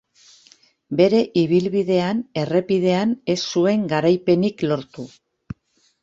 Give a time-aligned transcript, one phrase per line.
[0.99, 5.07] Bere ibilbidean errepidean ez zuen garaipenik lortu.